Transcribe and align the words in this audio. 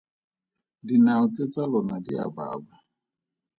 Dinao 0.87 1.25
tse 1.33 1.43
tsa 1.51 1.63
lona 1.71 1.97
di 2.05 2.13
a 2.23 2.25
baba. 2.35 2.75